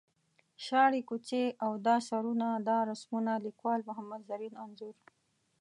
شاړې 0.65 1.01
کوڅې 1.09 1.43
او 1.65 1.71
دا 1.87 1.95
سرونه 2.09 2.47
دا 2.69 2.77
رسمونه 2.89 3.31
ـ 3.37 3.43
لیکوال 3.45 3.79
محمد 3.89 4.21
زرین 4.29 4.53
انځور. 4.63 4.95